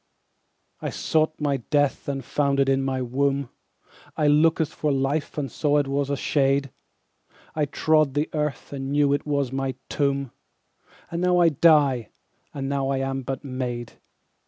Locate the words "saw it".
5.51-5.87